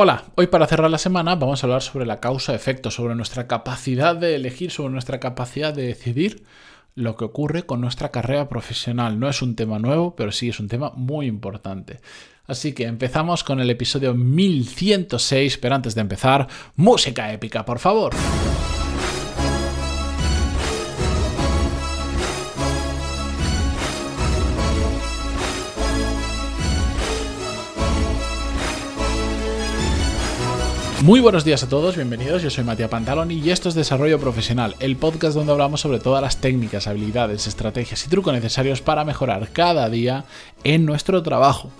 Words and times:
Hola, 0.00 0.26
hoy 0.36 0.46
para 0.46 0.68
cerrar 0.68 0.92
la 0.92 0.96
semana 0.98 1.34
vamos 1.34 1.60
a 1.60 1.66
hablar 1.66 1.82
sobre 1.82 2.06
la 2.06 2.20
causa-efecto, 2.20 2.92
sobre 2.92 3.16
nuestra 3.16 3.48
capacidad 3.48 4.14
de 4.14 4.36
elegir, 4.36 4.70
sobre 4.70 4.92
nuestra 4.92 5.18
capacidad 5.18 5.74
de 5.74 5.88
decidir 5.88 6.44
lo 6.94 7.16
que 7.16 7.24
ocurre 7.24 7.66
con 7.66 7.80
nuestra 7.80 8.12
carrera 8.12 8.48
profesional. 8.48 9.18
No 9.18 9.28
es 9.28 9.42
un 9.42 9.56
tema 9.56 9.80
nuevo, 9.80 10.14
pero 10.14 10.30
sí 10.30 10.50
es 10.50 10.60
un 10.60 10.68
tema 10.68 10.92
muy 10.94 11.26
importante. 11.26 11.98
Así 12.46 12.74
que 12.74 12.84
empezamos 12.84 13.42
con 13.42 13.58
el 13.58 13.70
episodio 13.70 14.14
1106, 14.14 15.58
pero 15.58 15.74
antes 15.74 15.96
de 15.96 16.02
empezar, 16.02 16.46
música 16.76 17.32
épica, 17.32 17.64
por 17.64 17.80
favor. 17.80 18.14
Muy 31.02 31.20
buenos 31.20 31.44
días 31.44 31.62
a 31.62 31.68
todos, 31.68 31.94
bienvenidos. 31.94 32.42
Yo 32.42 32.50
soy 32.50 32.64
Matías 32.64 32.90
Pantaloni 32.90 33.34
y 33.34 33.50
esto 33.50 33.68
es 33.68 33.76
Desarrollo 33.76 34.18
Profesional, 34.18 34.74
el 34.80 34.96
podcast 34.96 35.36
donde 35.36 35.52
hablamos 35.52 35.80
sobre 35.80 36.00
todas 36.00 36.20
las 36.20 36.38
técnicas, 36.38 36.88
habilidades, 36.88 37.46
estrategias 37.46 38.04
y 38.04 38.08
trucos 38.10 38.32
necesarios 38.32 38.80
para 38.80 39.04
mejorar 39.04 39.50
cada 39.52 39.88
día 39.88 40.24
en 40.64 40.84
nuestro 40.84 41.22
trabajo. 41.22 41.70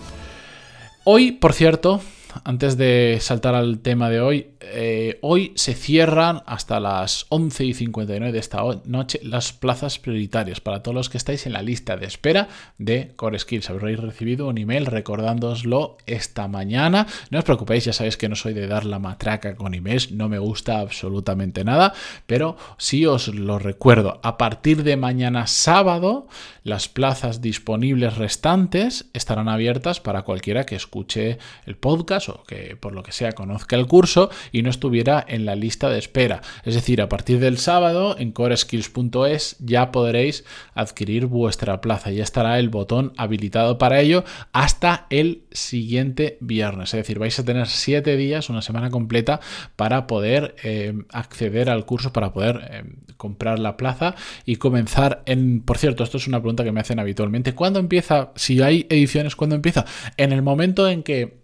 Hoy, 1.03 1.33
por 1.33 1.51
cierto, 1.51 2.01
antes 2.45 2.77
de 2.77 3.17
saltar 3.19 3.55
al 3.55 3.79
tema 3.79 4.09
de 4.09 4.21
hoy, 4.21 4.47
eh, 4.61 5.19
hoy 5.21 5.53
se 5.55 5.73
cierran 5.73 6.43
hasta 6.45 6.81
las 6.81 7.25
11 7.29 7.63
y 7.65 7.73
59 7.73 8.33
de 8.33 8.39
esta 8.39 8.61
noche 8.83 9.19
las 9.23 9.53
plazas 9.53 9.99
prioritarias 9.99 10.59
para 10.59 10.83
todos 10.83 10.95
los 10.95 11.09
que 11.09 11.17
estáis 11.17 11.45
en 11.45 11.53
la 11.53 11.61
lista 11.61 11.95
de 11.95 12.05
espera 12.05 12.49
de 12.77 13.13
Core 13.15 13.39
Skills. 13.39 13.69
Habréis 13.69 13.99
recibido 13.99 14.47
un 14.47 14.57
email 14.57 14.85
recordándoslo 14.85 15.97
esta 16.05 16.49
mañana. 16.49 17.07
No 17.29 17.39
os 17.39 17.45
preocupéis, 17.45 17.85
ya 17.85 17.93
sabéis 17.93 18.17
que 18.17 18.27
no 18.27 18.35
soy 18.35 18.53
de 18.53 18.67
dar 18.67 18.83
la 18.85 18.99
matraca 18.99 19.55
con 19.55 19.73
emails, 19.73 20.11
no 20.11 20.27
me 20.27 20.39
gusta 20.39 20.79
absolutamente 20.79 21.63
nada, 21.63 21.93
pero 22.25 22.57
sí 22.77 23.05
os 23.05 23.29
lo 23.29 23.59
recuerdo. 23.59 24.19
A 24.23 24.37
partir 24.37 24.83
de 24.83 24.97
mañana 24.97 25.47
sábado, 25.47 26.27
las 26.63 26.89
plazas 26.89 27.41
disponibles 27.41 28.17
restantes 28.17 29.05
estarán 29.13 29.47
abiertas 29.47 30.01
para 30.01 30.23
cualquiera 30.23 30.65
que 30.65 30.75
escuche 30.75 31.37
el 31.65 31.77
podcast 31.77 32.29
o 32.29 32.43
que 32.43 32.75
por 32.75 32.93
lo 32.93 33.03
que 33.03 33.13
sea 33.13 33.31
conozca 33.31 33.77
el 33.77 33.87
curso 33.87 34.29
y 34.51 34.61
no 34.61 34.69
estuviera 34.69 35.23
en 35.27 35.45
la 35.45 35.55
lista 35.55 35.89
de 35.89 35.99
espera. 35.99 36.41
Es 36.63 36.75
decir, 36.75 37.01
a 37.01 37.09
partir 37.09 37.39
del 37.39 37.57
sábado 37.57 38.15
en 38.17 38.31
coreskills.es 38.31 39.57
ya 39.59 39.91
podréis 39.91 40.45
adquirir 40.73 41.25
vuestra 41.25 41.81
plaza. 41.81 42.11
Ya 42.11 42.23
estará 42.23 42.59
el 42.59 42.69
botón 42.69 43.13
habilitado 43.17 43.77
para 43.77 43.99
ello 44.01 44.23
hasta 44.53 45.07
el 45.09 45.43
siguiente 45.51 46.37
viernes. 46.41 46.93
Es 46.93 46.99
decir, 46.99 47.19
vais 47.19 47.37
a 47.39 47.45
tener 47.45 47.67
siete 47.67 48.17
días, 48.17 48.49
una 48.49 48.61
semana 48.61 48.89
completa 48.89 49.39
para 49.75 50.07
poder 50.07 50.55
eh, 50.63 50.93
acceder 51.11 51.69
al 51.69 51.85
curso, 51.85 52.13
para 52.13 52.33
poder 52.33 52.61
eh, 52.71 52.83
comprar 53.17 53.59
la 53.59 53.77
plaza 53.77 54.15
y 54.45 54.55
comenzar 54.57 55.23
en... 55.25 55.61
Por 55.61 55.77
cierto, 55.77 56.03
esto 56.03 56.17
es 56.17 56.27
una 56.27 56.39
pregunta 56.39 56.63
que 56.63 56.71
me 56.71 56.79
hacen 56.79 56.99
habitualmente. 56.99 57.53
¿Cuándo 57.53 57.79
empieza? 57.79 58.31
Si 58.35 58.61
hay 58.61 58.87
ediciones, 58.89 59.35
¿cuándo 59.35 59.55
empieza? 59.55 59.85
En 60.17 60.31
el 60.31 60.41
momento 60.41 60.89
en 60.89 61.03
que 61.03 61.39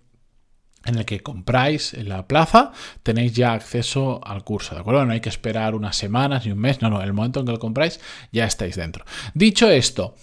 en 0.86 0.97
el 0.97 1.05
que 1.05 1.22
compráis 1.22 1.94
en 1.94 2.09
la 2.09 2.28
plaza, 2.28 2.72
tenéis 3.03 3.33
ya 3.33 3.53
acceso 3.53 4.22
al 4.25 4.44
curso, 4.44 4.75
¿de 4.75 4.81
acuerdo? 4.81 5.05
No 5.05 5.14
hay 5.14 5.22
que 5.22 5.30
esperar 5.30 5.75
unas 5.75 5.95
semanas 5.95 6.45
ni 6.45 6.52
un 6.52 6.59
mes, 6.59 6.81
no, 6.81 6.89
no, 6.89 7.02
el 7.02 7.14
momento 7.14 7.39
en 7.39 7.45
que 7.45 7.52
lo 7.52 7.59
compráis 7.59 8.00
ya 8.31 8.45
estáis 8.45 8.75
dentro. 8.75 9.06
Dicho 9.33 9.69
esto, 9.69 10.16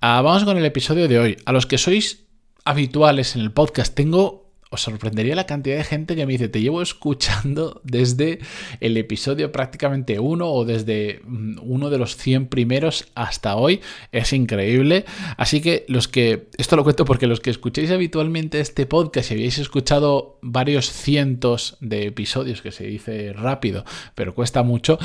ah, 0.00 0.22
vamos 0.22 0.44
con 0.44 0.56
el 0.56 0.64
episodio 0.64 1.08
de 1.08 1.18
hoy. 1.18 1.36
A 1.44 1.52
los 1.52 1.66
que 1.66 1.78
sois 1.78 2.24
habituales 2.64 3.36
en 3.36 3.42
el 3.42 3.52
podcast, 3.52 3.94
tengo 3.94 4.45
sorprendería 4.76 5.34
la 5.34 5.46
cantidad 5.46 5.76
de 5.76 5.84
gente 5.84 6.16
que 6.16 6.26
me 6.26 6.32
dice, 6.32 6.48
te 6.48 6.60
llevo 6.60 6.82
escuchando 6.82 7.80
desde 7.84 8.40
el 8.80 8.96
episodio 8.96 9.52
prácticamente 9.52 10.18
uno 10.18 10.48
o 10.50 10.64
desde 10.64 11.20
mm, 11.24 11.58
uno 11.62 11.90
de 11.90 11.98
los 11.98 12.16
100 12.16 12.46
primeros 12.48 13.06
hasta 13.14 13.56
hoy. 13.56 13.80
Es 14.12 14.32
increíble. 14.32 15.04
Así 15.36 15.60
que 15.60 15.84
los 15.88 16.08
que, 16.08 16.48
esto 16.58 16.76
lo 16.76 16.84
cuento 16.84 17.04
porque 17.04 17.26
los 17.26 17.40
que 17.40 17.50
escucháis 17.50 17.90
habitualmente 17.90 18.60
este 18.60 18.86
podcast 18.86 19.30
y 19.30 19.34
habéis 19.34 19.58
escuchado 19.58 20.38
varios 20.42 20.90
cientos 20.90 21.76
de 21.80 22.06
episodios, 22.06 22.62
que 22.62 22.72
se 22.72 22.84
dice 22.84 23.32
rápido, 23.32 23.84
pero 24.14 24.34
cuesta 24.34 24.62
mucho, 24.62 24.98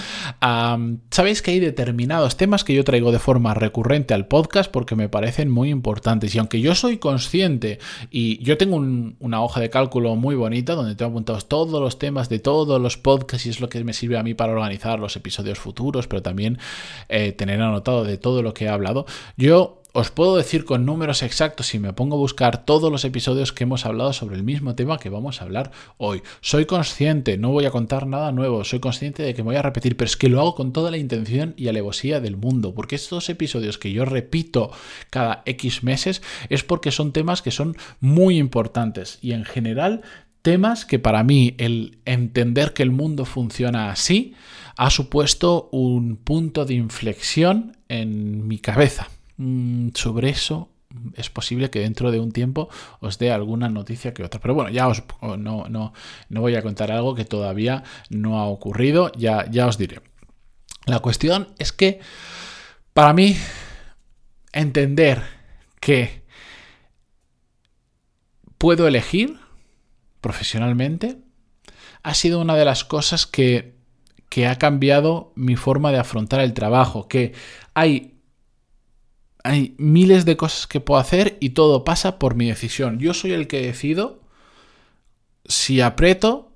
sabéis 1.09 1.41
que 1.41 1.51
hay 1.51 1.59
determinados 1.59 2.38
temas 2.38 2.63
que 2.63 2.74
yo 2.74 2.84
traigo 2.84 3.12
de 3.12 3.19
forma 3.19 3.53
recurrente 3.53 4.13
al 4.13 4.28
podcast 4.28 4.72
porque 4.72 4.95
me 4.95 5.09
parecen 5.09 5.50
muy 5.50 5.69
importantes. 5.69 6.35
Y 6.35 6.40
aunque 6.40 6.62
yo 6.62 6.75
soy 6.75 6.97
consciente 6.97 7.79
y 8.09 8.44
yo 8.44 8.57
tengo 8.57 8.75
una 8.75 9.41
hoja 9.41 9.60
de 9.61 9.69
cálculo 9.69 10.16
muy 10.16 10.35
bonita 10.35 10.75
donde 10.75 10.95
tengo 10.95 11.11
apuntados 11.11 11.47
todos 11.47 11.81
los 11.81 11.99
temas 11.99 12.29
de 12.29 12.39
todos 12.39 12.81
los 12.81 12.97
podcasts 12.97 13.45
y 13.45 13.49
es 13.49 13.61
lo 13.61 13.69
que 13.69 13.83
me 13.83 13.94
sirve 13.94 14.17
a 14.17 14.23
mí 14.23 14.33
para 14.33 14.53
organizar 14.53 14.99
los 14.99 15.16
episodios 15.16 15.59
futuros, 15.59 16.07
pero 16.07 16.22
también 16.22 16.57
eh, 17.09 17.31
tener 17.31 17.61
anotado 17.61 18.03
de 18.03 18.17
todo 18.17 18.44
lo 18.44 18.53
que 18.53 18.66
he 18.66 18.69
hablado. 18.69 19.05
Yo 19.38 19.81
os 19.94 20.09
puedo 20.09 20.38
decir 20.38 20.66
con 20.66 20.85
números 20.85 21.22
exactos 21.22 21.68
si 21.68 21.79
me 21.79 21.94
pongo 21.94 22.16
a 22.16 22.19
buscar 22.19 22.66
todos 22.66 22.91
los 22.91 23.03
episodios 23.03 23.52
que 23.52 23.66
hemos 23.66 23.85
hablado 23.85 24.13
sobre 24.13 24.35
el 24.35 24.44
mismo 24.44 24.75
tema 24.75 24.97
que 24.97 25.09
vamos 25.09 25.41
a 25.41 25.46
hablar 25.46 25.72
hoy. 25.97 26.22
Soy 26.40 26.66
consciente, 26.66 27.38
no 27.38 27.50
voy 27.50 27.66
a 27.66 27.72
contar 27.72 28.07
nada 28.07 28.31
nuevo, 28.31 28.63
soy 28.63 28.80
consciente 28.80 29.24
de 29.24 29.34
que 29.34 29.44
me 29.44 29.47
voy 29.47 29.57
a 29.57 29.62
repetir, 29.62 29.97
pero 29.97 30.07
es 30.07 30.16
que 30.16 30.30
lo 30.30 30.40
hago 30.40 30.56
con 30.56 30.72
toda 30.72 30.91
la 30.91 30.97
intención 30.97 31.53
y 31.57 31.68
alevosía 31.68 32.22
del 32.22 32.38
mundo, 32.38 32.74
porque 32.74 32.96
estos 32.96 33.30
episodios 33.30 33.78
que 33.78 33.91
yo 33.91 34.06
repito 34.06 34.72
cada 35.09 35.44
X 35.46 35.84
meses 35.84 36.22
es 36.50 36.63
porque 36.63 36.91
son 36.91 37.12
temas 37.12 37.41
que 37.41 37.51
son 37.51 37.75
muy 38.00 38.38
importantes 38.38 39.19
y 39.22 39.34
en 39.34 39.44
general 39.44 40.01
temas 40.41 40.85
que 40.85 41.00
para 41.00 41.24
mí 41.24 41.56
el 41.57 42.00
entender 42.06 42.74
que 42.74 42.84
el 42.84 42.91
mundo 42.91 43.25
funciona 43.25 43.91
así 43.91 44.34
ha 44.78 44.90
supuesto 44.90 45.69
un 45.72 46.16
punto 46.16 46.66
de 46.66 46.74
inflexión 46.75 47.78
en 47.90 48.47
mi 48.47 48.57
cabeza. 48.57 49.09
Mm, 49.41 49.90
sobre 49.96 50.29
eso 50.29 50.69
es 51.16 51.31
posible 51.31 51.72
que 51.72 51.79
dentro 51.79 52.12
de 52.12 52.19
un 52.19 52.31
tiempo 52.31 52.69
os 53.00 53.18
dé 53.18 53.31
alguna 53.31 53.69
noticia 53.69 54.13
que 54.13 54.24
otra. 54.24 54.40
Pero 54.40 54.53
bueno, 54.53 54.69
ya 54.69 54.88
os 54.88 55.02
no, 55.22 55.68
no, 55.68 55.94
no 56.29 56.41
voy 56.41 56.56
a 56.56 56.62
contar 56.62 56.91
algo 56.91 57.16
que 57.16 57.25
todavía 57.25 57.84
no 58.12 58.38
ha 58.38 58.46
ocurrido, 58.46 59.12
ya, 59.13 59.50
ya 59.50 59.66
os 59.66 59.80
diré. 59.80 60.01
La 60.85 61.00
cuestión 61.00 61.56
es 61.57 61.72
que 61.72 62.01
para 62.94 63.13
mí 63.13 63.35
entender 64.51 65.24
que 65.80 66.22
puedo 68.59 68.88
elegir 68.88 69.40
profesionalmente 70.19 71.18
ha 72.03 72.13
sido 72.13 72.41
una 72.41 72.56
de 72.56 72.66
las 72.66 72.84
cosas 72.84 73.25
que, 73.25 73.75
que 74.30 74.46
ha 74.46 74.59
cambiado 74.59 75.34
mi 75.35 75.56
forma 75.56 75.91
de 75.91 75.97
afrontar 75.97 76.41
el 76.41 76.53
trabajo, 76.53 77.07
que 77.07 77.34
hay 77.74 78.20
hay 79.44 79.75
miles 79.78 80.25
de 80.25 80.38
cosas 80.38 80.68
que 80.68 80.79
puedo 80.79 81.00
hacer 81.00 81.38
y 81.40 81.52
todo 81.52 81.84
pasa 81.84 82.19
por 82.19 82.35
mi 82.35 82.47
decisión. 82.47 83.00
Yo 83.00 83.13
soy 83.13 83.31
el 83.31 83.47
que 83.47 83.62
decido 83.62 84.22
si 85.46 85.81
aprieto 85.81 86.52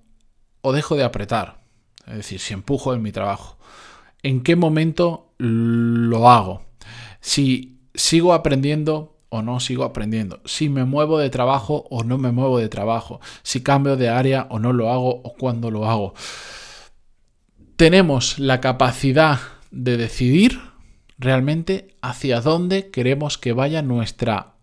o 0.62 0.74
dejo 0.74 0.96
de 0.96 1.04
apretar. 1.04 1.64
Es 2.08 2.18
decir, 2.18 2.40
si 2.40 2.54
empujo 2.54 2.94
en 2.94 3.02
mi 3.02 3.12
trabajo. 3.12 3.58
En 4.24 4.42
qué 4.42 4.56
momento 4.56 5.34
lo 5.38 6.30
hago. 6.30 6.64
Si 7.20 7.80
sigo 7.94 8.34
aprendiendo 8.34 9.18
o 9.30 9.42
no 9.42 9.60
sigo 9.60 9.84
aprendiendo. 9.84 10.42
Si 10.46 10.70
me 10.70 10.86
muevo 10.86 11.18
de 11.18 11.30
trabajo 11.30 11.86
o 11.90 12.04
no 12.04 12.18
me 12.18 12.32
muevo 12.32 12.60
de 12.60 12.70
trabajo. 12.70 13.20
Si 13.44 13.64
cambio 13.64 13.98
de 13.98 14.10
área 14.10 14.48
o 14.50 14.60
no 14.60 14.74
lo 14.74 14.92
hago 14.92 15.22
o 15.24 15.34
cuándo 15.34 15.72
lo 15.72 15.90
hago. 15.90 16.14
Tenemos 17.76 18.40
la 18.40 18.62
capacidad 18.62 19.40
de 19.72 19.98
decidir 19.98 20.62
realmente 21.18 21.96
hacia 22.02 22.42
dónde 22.42 22.90
queremos 22.90 23.38
que 23.38 23.54
vaya 23.54 23.82
nuestra 23.82 24.56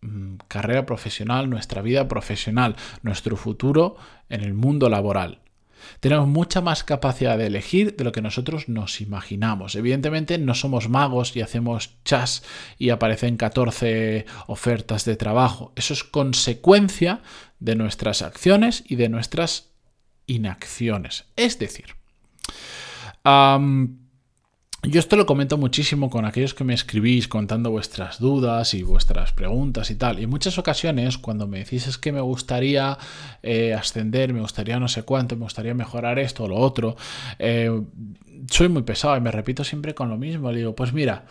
mm, 0.00 0.36
carrera 0.48 0.86
profesional, 0.86 1.50
nuestra 1.50 1.82
vida 1.82 2.08
profesional, 2.08 2.76
nuestro 3.02 3.36
futuro 3.36 3.96
en 4.28 4.42
el 4.42 4.54
mundo 4.54 4.88
laboral. 4.88 5.40
Tenemos 6.00 6.28
mucha 6.28 6.60
más 6.60 6.84
capacidad 6.84 7.38
de 7.38 7.46
elegir 7.46 7.96
de 7.96 8.04
lo 8.04 8.12
que 8.12 8.22
nosotros 8.22 8.68
nos 8.68 9.00
imaginamos. 9.00 9.74
Evidentemente 9.74 10.38
no 10.38 10.54
somos 10.54 10.88
magos 10.88 11.36
y 11.36 11.40
hacemos 11.40 11.94
chas 12.04 12.42
y 12.78 12.90
aparecen 12.90 13.36
14 13.36 14.26
ofertas 14.46 15.04
de 15.04 15.16
trabajo. 15.16 15.72
Eso 15.76 15.94
es 15.94 16.04
consecuencia 16.04 17.22
de 17.60 17.76
nuestras 17.76 18.22
acciones 18.22 18.84
y 18.86 18.96
de 18.96 19.08
nuestras 19.08 19.70
inacciones. 20.26 21.26
Es 21.36 21.58
decir, 21.58 21.96
yo 24.82 25.00
esto 25.00 25.16
lo 25.16 25.26
comento 25.26 25.58
muchísimo 25.58 26.08
con 26.08 26.24
aquellos 26.24 26.54
que 26.54 26.62
me 26.62 26.72
escribís 26.72 27.26
contando 27.26 27.70
vuestras 27.70 28.20
dudas 28.20 28.74
y 28.74 28.82
vuestras 28.84 29.32
preguntas 29.32 29.90
y 29.90 29.96
tal. 29.96 30.20
Y 30.20 30.24
en 30.24 30.30
muchas 30.30 30.56
ocasiones 30.56 31.18
cuando 31.18 31.48
me 31.48 31.58
decís 31.58 31.88
es 31.88 31.98
que 31.98 32.12
me 32.12 32.20
gustaría 32.20 32.96
eh, 33.42 33.74
ascender, 33.74 34.32
me 34.32 34.40
gustaría 34.40 34.78
no 34.78 34.86
sé 34.86 35.02
cuánto, 35.02 35.36
me 35.36 35.42
gustaría 35.42 35.74
mejorar 35.74 36.20
esto 36.20 36.44
o 36.44 36.48
lo 36.48 36.56
otro, 36.56 36.96
eh, 37.40 37.82
soy 38.50 38.68
muy 38.68 38.82
pesado 38.82 39.16
y 39.16 39.20
me 39.20 39.32
repito 39.32 39.64
siempre 39.64 39.94
con 39.94 40.10
lo 40.10 40.16
mismo. 40.16 40.52
Le 40.52 40.58
digo, 40.58 40.76
pues 40.76 40.92
mira, 40.92 41.26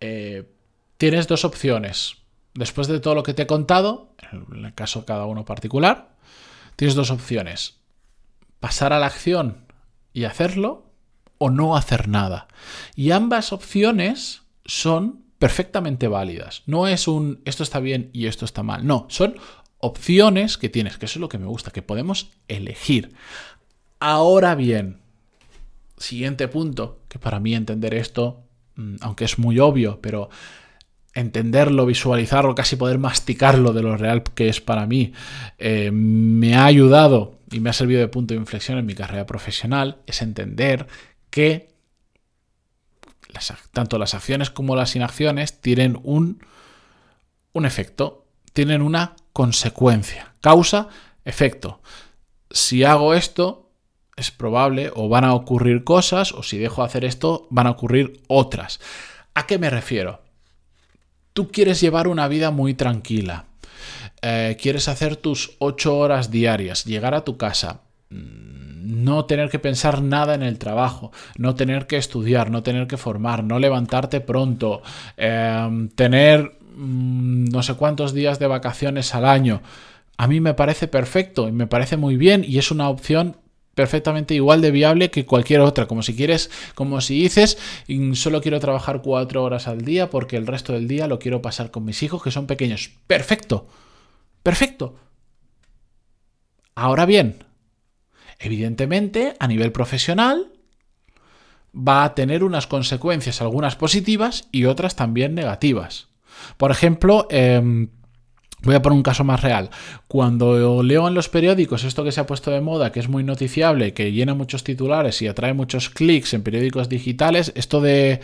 eh, 0.00 0.50
tienes 0.96 1.28
dos 1.28 1.44
opciones. 1.44 2.16
Después 2.54 2.88
de 2.88 3.00
todo 3.00 3.14
lo 3.14 3.22
que 3.22 3.34
te 3.34 3.42
he 3.42 3.46
contado, 3.46 4.14
en 4.32 4.64
el 4.64 4.74
caso 4.74 5.04
cada 5.04 5.26
uno 5.26 5.44
particular, 5.44 6.16
tienes 6.76 6.94
dos 6.94 7.10
opciones. 7.10 7.80
Pasar 8.60 8.94
a 8.94 8.98
la 8.98 9.06
acción 9.06 9.66
y 10.14 10.24
hacerlo 10.24 10.87
o 11.38 11.50
no 11.50 11.76
hacer 11.76 12.08
nada. 12.08 12.48
Y 12.94 13.12
ambas 13.12 13.52
opciones 13.52 14.42
son 14.64 15.24
perfectamente 15.38 16.08
válidas. 16.08 16.62
No 16.66 16.86
es 16.86 17.08
un 17.08 17.40
esto 17.44 17.62
está 17.62 17.80
bien 17.80 18.10
y 18.12 18.26
esto 18.26 18.44
está 18.44 18.62
mal. 18.62 18.86
No, 18.86 19.06
son 19.08 19.36
opciones 19.78 20.58
que 20.58 20.68
tienes, 20.68 20.98
que 20.98 21.06
eso 21.06 21.18
es 21.18 21.20
lo 21.20 21.28
que 21.28 21.38
me 21.38 21.46
gusta, 21.46 21.70
que 21.70 21.82
podemos 21.82 22.30
elegir. 22.48 23.14
Ahora 24.00 24.54
bien, 24.54 24.98
siguiente 25.96 26.48
punto, 26.48 27.00
que 27.08 27.18
para 27.18 27.40
mí 27.40 27.54
entender 27.54 27.94
esto, 27.94 28.42
mm, 28.76 28.96
aunque 29.00 29.24
es 29.24 29.38
muy 29.38 29.58
obvio, 29.58 30.00
pero 30.00 30.30
entenderlo, 31.14 31.86
visualizarlo, 31.86 32.54
casi 32.54 32.76
poder 32.76 32.98
masticarlo 32.98 33.72
de 33.72 33.82
lo 33.82 33.96
real 33.96 34.22
que 34.22 34.48
es 34.48 34.60
para 34.60 34.86
mí, 34.86 35.12
eh, 35.58 35.90
me 35.90 36.54
ha 36.54 36.64
ayudado 36.64 37.38
y 37.50 37.60
me 37.60 37.70
ha 37.70 37.72
servido 37.72 38.00
de 38.00 38.08
punto 38.08 38.34
de 38.34 38.40
inflexión 38.40 38.78
en 38.78 38.86
mi 38.86 38.94
carrera 38.94 39.26
profesional, 39.26 39.98
es 40.06 40.22
entender 40.22 40.86
que 41.38 41.68
tanto 43.70 43.96
las 43.96 44.12
acciones 44.12 44.50
como 44.50 44.74
las 44.74 44.96
inacciones 44.96 45.60
tienen 45.60 45.96
un, 46.02 46.44
un 47.52 47.64
efecto, 47.64 48.26
tienen 48.52 48.82
una 48.82 49.14
consecuencia, 49.32 50.34
causa, 50.40 50.88
efecto. 51.24 51.80
Si 52.50 52.82
hago 52.82 53.14
esto, 53.14 53.70
es 54.16 54.32
probable 54.32 54.90
o 54.96 55.08
van 55.08 55.22
a 55.22 55.32
ocurrir 55.32 55.84
cosas, 55.84 56.32
o 56.32 56.42
si 56.42 56.58
dejo 56.58 56.82
de 56.82 56.86
hacer 56.86 57.04
esto, 57.04 57.46
van 57.50 57.68
a 57.68 57.70
ocurrir 57.70 58.20
otras. 58.26 58.80
¿A 59.34 59.46
qué 59.46 59.58
me 59.58 59.70
refiero? 59.70 60.24
Tú 61.34 61.52
quieres 61.52 61.80
llevar 61.80 62.08
una 62.08 62.26
vida 62.26 62.50
muy 62.50 62.74
tranquila, 62.74 63.44
eh, 64.22 64.56
quieres 64.60 64.88
hacer 64.88 65.14
tus 65.14 65.54
ocho 65.60 65.96
horas 65.98 66.32
diarias, 66.32 66.84
llegar 66.84 67.14
a 67.14 67.24
tu 67.24 67.36
casa, 67.36 67.82
mm, 68.10 68.67
no 68.80 69.24
tener 69.24 69.50
que 69.50 69.58
pensar 69.58 70.02
nada 70.02 70.34
en 70.34 70.42
el 70.42 70.58
trabajo, 70.58 71.12
no 71.36 71.54
tener 71.54 71.86
que 71.86 71.96
estudiar, 71.96 72.50
no 72.50 72.62
tener 72.62 72.86
que 72.86 72.96
formar, 72.96 73.44
no 73.44 73.58
levantarte 73.58 74.20
pronto, 74.20 74.82
em, 75.16 75.88
tener 75.90 76.58
mm, 76.76 77.46
no 77.46 77.62
sé 77.62 77.74
cuántos 77.74 78.12
días 78.14 78.38
de 78.38 78.46
vacaciones 78.46 79.14
al 79.14 79.24
año. 79.24 79.62
A 80.16 80.26
mí 80.26 80.40
me 80.40 80.54
parece 80.54 80.88
perfecto 80.88 81.48
y 81.48 81.52
me 81.52 81.66
parece 81.66 81.96
muy 81.96 82.16
bien 82.16 82.44
y 82.46 82.58
es 82.58 82.70
una 82.70 82.88
opción 82.88 83.36
perfectamente 83.78 84.34
igual 84.34 84.60
de 84.60 84.72
viable 84.72 85.10
que 85.10 85.24
cualquier 85.24 85.60
otra. 85.60 85.86
Como 85.86 86.02
si 86.02 86.16
quieres, 86.16 86.50
como 86.74 87.00
si 87.00 87.22
dices, 87.22 87.58
solo 88.14 88.40
quiero 88.40 88.58
trabajar 88.58 89.02
cuatro 89.02 89.44
horas 89.44 89.68
al 89.68 89.82
día 89.82 90.10
porque 90.10 90.36
el 90.36 90.48
resto 90.48 90.72
del 90.72 90.88
día 90.88 91.06
lo 91.06 91.20
quiero 91.20 91.42
pasar 91.42 91.70
con 91.70 91.84
mis 91.84 92.02
hijos 92.02 92.20
que 92.20 92.32
son 92.32 92.48
pequeños. 92.48 92.90
Perfecto. 93.06 93.68
Perfecto. 94.42 94.96
Ahora 96.74 97.06
bien, 97.06 97.44
evidentemente, 98.38 99.34
a 99.38 99.46
nivel 99.46 99.72
profesional, 99.72 100.52
va 101.74 102.04
a 102.04 102.14
tener 102.14 102.44
unas 102.44 102.66
consecuencias, 102.66 103.40
algunas 103.40 103.76
positivas 103.76 104.48
y 104.52 104.64
otras 104.64 104.96
también 104.96 105.34
negativas. 105.34 106.08
Por 106.56 106.70
ejemplo, 106.70 107.26
em, 107.30 107.88
Voy 108.62 108.74
a 108.74 108.82
poner 108.82 108.96
un 108.96 109.04
caso 109.04 109.22
más 109.22 109.40
real. 109.40 109.70
Cuando 110.08 110.82
leo 110.82 111.06
en 111.06 111.14
los 111.14 111.28
periódicos 111.28 111.84
esto 111.84 112.02
que 112.02 112.10
se 112.10 112.20
ha 112.20 112.26
puesto 112.26 112.50
de 112.50 112.60
moda, 112.60 112.90
que 112.90 112.98
es 112.98 113.08
muy 113.08 113.22
noticiable, 113.22 113.94
que 113.94 114.10
llena 114.10 114.34
muchos 114.34 114.64
titulares 114.64 115.22
y 115.22 115.28
atrae 115.28 115.54
muchos 115.54 115.90
clics 115.90 116.34
en 116.34 116.42
periódicos 116.42 116.88
digitales, 116.88 117.52
esto 117.54 117.80
de, 117.80 118.20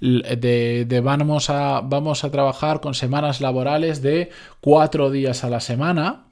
de, 0.00 1.00
vamos, 1.04 1.50
a, 1.50 1.82
vamos 1.82 2.24
a 2.24 2.30
trabajar 2.32 2.80
con 2.80 2.94
semanas 2.94 3.40
laborales 3.40 4.02
de 4.02 4.30
cuatro 4.60 5.10
días 5.10 5.44
a 5.44 5.50
la 5.50 5.60
semana, 5.60 6.25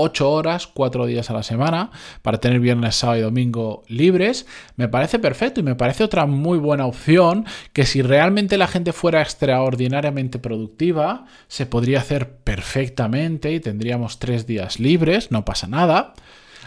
8 0.00 0.30
horas, 0.30 0.66
4 0.66 1.06
días 1.06 1.28
a 1.30 1.34
la 1.34 1.42
semana, 1.42 1.90
para 2.22 2.38
tener 2.38 2.60
viernes, 2.60 2.96
sábado 2.96 3.18
y 3.18 3.22
domingo 3.22 3.82
libres, 3.88 4.46
me 4.76 4.88
parece 4.88 5.18
perfecto 5.18 5.60
y 5.60 5.64
me 5.64 5.74
parece 5.74 6.04
otra 6.04 6.26
muy 6.26 6.58
buena 6.58 6.86
opción 6.86 7.46
que 7.72 7.84
si 7.84 8.02
realmente 8.02 8.58
la 8.58 8.68
gente 8.68 8.92
fuera 8.92 9.20
extraordinariamente 9.20 10.38
productiva, 10.38 11.26
se 11.48 11.66
podría 11.66 11.98
hacer 11.98 12.36
perfectamente 12.38 13.52
y 13.52 13.60
tendríamos 13.60 14.18
3 14.18 14.46
días 14.46 14.78
libres, 14.78 15.30
no 15.30 15.44
pasa 15.44 15.66
nada. 15.66 16.14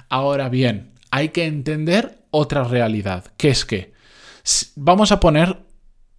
Ahora 0.09 0.49
bien, 0.49 0.91
hay 1.09 1.29
que 1.29 1.45
entender 1.45 2.19
otra 2.31 2.63
realidad, 2.63 3.25
que 3.37 3.49
es 3.49 3.65
que 3.65 3.93
vamos 4.75 5.11
a 5.11 5.19
poner 5.19 5.57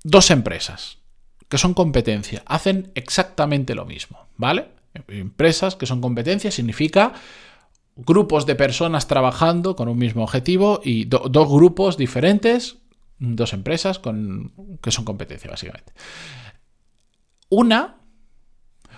dos 0.04 0.30
empresas 0.30 0.98
que 1.48 1.58
son 1.58 1.74
competencia, 1.74 2.42
hacen 2.46 2.90
exactamente 2.94 3.74
lo 3.74 3.84
mismo, 3.84 4.28
¿vale? 4.38 4.68
Empresas 5.08 5.76
que 5.76 5.86
son 5.86 6.00
competencias 6.00 6.54
significa 6.54 7.14
grupos 7.96 8.46
de 8.46 8.54
personas 8.54 9.06
trabajando 9.06 9.76
con 9.76 9.88
un 9.88 9.98
mismo 9.98 10.22
objetivo 10.22 10.80
y 10.82 11.04
dos 11.04 11.48
grupos 11.48 11.96
diferentes, 11.96 12.78
dos 13.18 13.52
empresas 13.52 13.98
con, 13.98 14.52
que 14.82 14.90
son 14.90 15.04
competencia, 15.04 15.50
básicamente. 15.50 15.92
Una, 17.48 17.96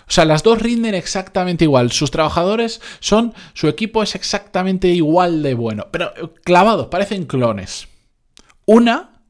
o 0.07 0.11
sea, 0.11 0.25
las 0.25 0.43
dos 0.43 0.61
rinden 0.61 0.95
exactamente 0.95 1.65
igual. 1.65 1.91
Sus 1.91 2.11
trabajadores 2.11 2.81
son, 3.01 3.35
su 3.55 3.69
equipo 3.69 4.03
es 4.03 4.15
exactamente 4.15 4.89
igual 4.89 5.43
de 5.43 5.55
bueno, 5.55 5.87
pero 5.91 6.13
clavados, 6.45 6.87
parecen 6.87 7.25
clones. 7.25 7.89
Una 8.67 9.21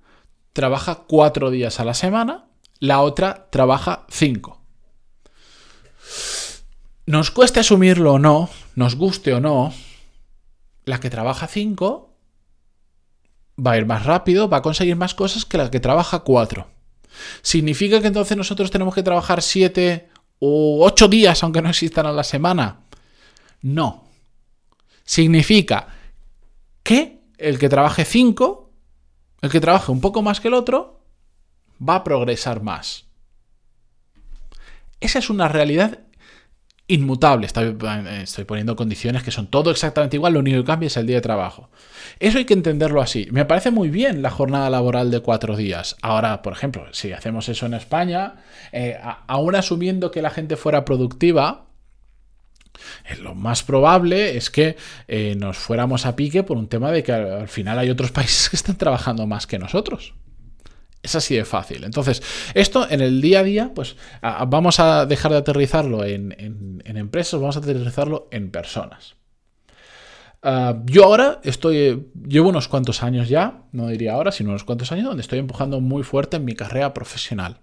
trabaja 0.52 1.04
cuatro 1.06 1.50
días 1.50 1.80
a 1.80 1.84
la 1.84 1.94
semana, 1.94 2.46
la 2.80 3.00
otra 3.00 3.48
trabaja 3.50 4.04
cinco. 4.10 4.63
Nos 7.06 7.30
cueste 7.30 7.60
asumirlo 7.60 8.14
o 8.14 8.18
no, 8.18 8.48
nos 8.76 8.96
guste 8.96 9.34
o 9.34 9.40
no, 9.40 9.74
la 10.84 11.00
que 11.00 11.10
trabaja 11.10 11.46
5 11.46 12.10
va 13.64 13.72
a 13.72 13.76
ir 13.76 13.86
más 13.86 14.06
rápido, 14.06 14.48
va 14.48 14.58
a 14.58 14.62
conseguir 14.62 14.96
más 14.96 15.14
cosas 15.14 15.44
que 15.44 15.58
la 15.58 15.70
que 15.70 15.80
trabaja 15.80 16.20
4. 16.20 16.66
¿Significa 17.42 18.00
que 18.00 18.08
entonces 18.08 18.36
nosotros 18.36 18.70
tenemos 18.70 18.94
que 18.94 19.02
trabajar 19.02 19.42
7 19.42 20.08
o 20.40 20.84
8 20.84 21.08
días, 21.08 21.42
aunque 21.42 21.62
no 21.62 21.68
existan 21.68 22.06
a 22.06 22.12
la 22.12 22.24
semana? 22.24 22.80
No. 23.60 24.04
Significa 25.04 25.88
que 26.82 27.20
el 27.36 27.58
que 27.58 27.68
trabaje 27.68 28.04
5, 28.04 28.70
el 29.42 29.50
que 29.50 29.60
trabaje 29.60 29.92
un 29.92 30.00
poco 30.00 30.22
más 30.22 30.40
que 30.40 30.48
el 30.48 30.54
otro, 30.54 31.02
va 31.86 31.96
a 31.96 32.04
progresar 32.04 32.62
más. 32.62 33.04
Esa 35.00 35.18
es 35.18 35.28
una 35.28 35.48
realidad 35.48 36.03
inmutable. 36.94 37.46
Eh, 37.46 38.20
estoy, 38.22 38.44
poniendo 38.44 38.76
condiciones 38.76 39.22
que 39.22 39.30
son 39.30 39.46
todo 39.46 39.70
exactamente 39.70 40.16
igual, 40.16 40.34
lo 40.34 40.40
único 40.40 40.58
que 40.58 40.64
cambia 40.64 40.86
es 40.86 40.96
el 40.96 41.06
día 41.06 41.16
de 41.16 41.22
trabajo. 41.22 41.70
Eso 42.20 42.38
hay 42.38 42.44
que 42.44 42.54
entenderlo 42.54 43.00
así. 43.02 43.28
Me 43.30 43.44
parece 43.44 43.70
muy 43.70 43.90
bien 43.90 44.22
la 44.22 44.30
jornada 44.30 44.70
laboral 44.70 45.10
de 45.10 45.20
cuatro 45.20 45.56
días. 45.56 45.96
Ahora, 46.02 46.42
por 46.42 46.52
ejemplo, 46.52 46.86
si 46.92 47.12
hacemos 47.12 47.48
eso 47.48 47.66
en 47.66 47.74
España, 47.74 48.36
eh, 48.72 48.98
aún 49.26 49.54
asumiendo 49.56 50.10
que 50.10 50.22
la 50.22 50.30
gente 50.30 50.56
fuera 50.56 50.84
productiva, 50.84 51.66
eh, 53.08 53.16
lo 53.16 53.34
más 53.34 53.62
probable 53.62 54.36
es 54.36 54.50
que 54.50 54.76
nos 55.36 55.58
fuéramos 55.58 56.06
a 56.06 56.16
pique 56.16 56.42
por 56.42 56.56
un 56.56 56.68
tema 56.68 56.90
de 56.90 57.02
que 57.02 57.12
al 57.12 57.48
final 57.48 57.78
hay 57.78 57.90
otros 57.90 58.10
países 58.12 58.48
que 58.48 58.56
están 58.56 58.78
trabajando 58.78 59.26
más 59.26 59.46
que 59.46 59.58
nosotros. 59.58 60.14
Es 61.04 61.14
así 61.14 61.36
de 61.36 61.44
fácil. 61.44 61.84
Entonces, 61.84 62.22
esto 62.54 62.90
en 62.90 63.02
el 63.02 63.20
día 63.20 63.40
a 63.40 63.42
día, 63.42 63.72
pues 63.74 63.96
vamos 64.48 64.80
a 64.80 65.04
dejar 65.04 65.32
de 65.32 65.38
aterrizarlo 65.38 66.02
en, 66.02 66.82
empresas, 66.84 67.38
vamos 67.38 67.56
a 67.56 67.60
aterrizarlo 67.60 68.26
en 68.30 68.50
personas. 68.50 69.14
Ah, 70.42 70.82
yo 70.86 71.04
ahora 71.04 71.40
estoy, 71.44 72.08
llevo 72.26 72.48
unos 72.48 72.68
cuantos 72.68 73.02
años 73.02 73.28
ya, 73.28 73.64
no 73.72 73.88
diría 73.88 74.14
ahora, 74.14 74.32
sino 74.32 74.48
unos 74.48 74.64
cuantos 74.64 74.92
años, 74.92 75.04
donde 75.04 75.20
estoy 75.20 75.38
empujando 75.38 75.80
muy 75.80 76.02
fuerte 76.04 76.38
en 76.38 76.46
mi 76.46 76.54
carrera 76.54 76.94
profesional 76.94 77.60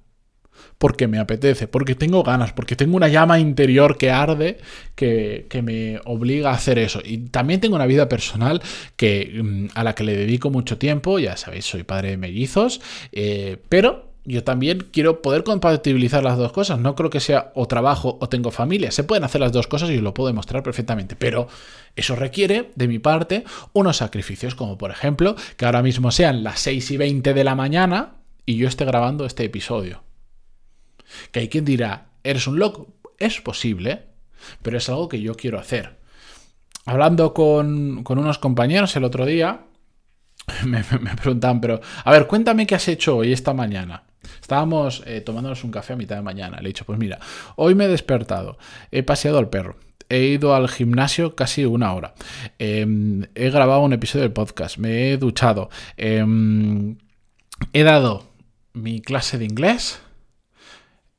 porque 0.78 1.08
me 1.08 1.20
apetece, 1.20 1.68
porque 1.68 1.96
tengo 1.96 2.24
ganas, 2.24 2.54
porque 2.54 2.76
tengo 2.76 2.98
una 2.98 3.08
llama 3.08 3.40
interior 3.40 3.98
que 3.98 4.12
arde 4.12 4.58
que, 4.96 5.46
me 5.64 6.00
obliga 6.06 6.50
a 6.50 6.54
hacer 6.54 6.80
eso. 6.80 7.02
Y 7.04 7.20
también 7.30 7.62
tengo 7.62 7.76
una 7.76 7.86
vida 7.86 8.10
personal 8.10 8.62
que, 8.96 9.40
mm, 9.44 9.68
a 9.76 9.84
la 9.84 9.94
que 9.94 10.04
le 10.04 10.16
dedico 10.18 10.50
mucho 10.50 10.78
tiempo, 10.78 11.20
ya 11.20 11.38
sabéis, 11.38 11.66
soy 11.66 11.84
padre 11.84 12.12
de 12.12 12.18
mellizos, 12.18 12.82
eh, 13.12 13.58
pero 13.70 14.12
yo 14.24 14.44
también 14.44 14.88
quiero 14.92 15.22
poder 15.22 15.44
compatibilizar 15.44 16.24
las 16.24 16.38
dos 16.38 16.52
cosas. 16.52 16.80
No 16.80 16.96
creo 16.96 17.10
que 17.10 17.20
sea 17.20 17.52
o 17.56 17.68
trabajo 17.68 18.18
o 18.22 18.30
tengo 18.30 18.52
familia. 18.52 18.92
Se 18.92 19.04
pueden 19.04 19.24
hacer 19.24 19.42
las 19.42 19.52
dos 19.52 19.68
cosas 19.68 19.90
y 19.90 19.98
lo 19.98 20.14
puedo 20.14 20.28
demostrar 20.28 20.62
perfectamente. 20.62 21.16
Pero 21.16 21.48
eso 21.96 22.16
requiere, 22.16 22.72
de 22.76 22.88
mi 22.88 23.00
parte, 23.00 23.44
unos 23.74 23.98
sacrificios, 23.98 24.54
como 24.54 24.78
por 24.78 24.92
ejemplo 24.92 25.36
que 25.58 25.66
ahora 25.66 25.82
mismo 25.82 26.12
sean 26.12 26.44
las 26.44 26.60
6 26.60 26.92
y 26.92 26.98
20 26.98 27.34
de 27.34 27.44
la 27.44 27.56
mañana 27.56 28.16
y 28.46 28.58
yo 28.58 28.68
esté 28.68 28.86
grabando 28.86 29.26
este 29.26 29.44
episodio. 29.44 30.04
Que 31.32 31.42
hay 31.42 31.50
quien 31.50 31.66
dirá, 31.66 32.08
¿eres 32.24 32.48
un 32.48 32.60
loco? 32.60 32.94
Es 33.18 33.42
posible, 33.42 34.04
pero 34.62 34.78
es 34.78 34.90
algo 34.90 35.10
que 35.10 35.22
yo 35.22 35.36
quiero 35.36 35.60
hacer. 35.60 35.98
Hablando 36.86 37.34
con, 37.34 38.04
unos 38.08 38.38
compañeros 38.40 38.96
el 38.96 39.04
otro 39.04 39.26
día, 39.26 39.66
me, 40.66 40.84
me, 41.00 41.16
preguntaban, 41.16 41.62
pero, 41.62 41.82
a 42.04 42.12
ver, 42.12 42.28
cuéntame 42.28 42.66
qué 42.66 42.76
has 42.76 42.88
hecho 42.88 43.18
hoy, 43.18 43.34
esta 43.34 43.54
mañana. 43.54 44.04
Estábamos 44.42 45.04
eh, 45.06 45.22
tomándonos 45.22 45.64
un 45.64 45.72
café 45.72 45.94
a 45.94 45.96
mitad 45.96 46.16
de 46.16 46.22
mañana. 46.22 46.58
Le 46.58 46.66
he 46.66 46.68
dicho, 46.68 46.86
pues 46.86 47.00
mira, 47.00 47.20
hoy 47.56 47.76
me 47.76 47.86
he 47.86 47.88
despertado, 47.88 48.58
he 48.92 49.04
paseado 49.04 49.38
al 49.38 49.50
perro, 49.50 49.78
he 50.10 50.20
ido 50.26 50.56
al 50.56 50.68
gimnasio 50.70 51.36
casi 51.36 51.66
una 51.66 51.94
hora, 51.94 52.14
em, 52.60 53.24
he 53.36 53.50
grabado 53.50 53.82
un 53.82 53.94
episodio 53.94 54.24
del 54.24 54.34
podcast, 54.34 54.78
me 54.78 55.12
he 55.12 55.18
duchado, 55.18 55.70
em, 55.98 56.98
he 57.74 57.84
dado 57.84 58.26
mi 58.74 59.02
clase 59.02 59.38
de 59.38 59.46
inglés 59.46 60.02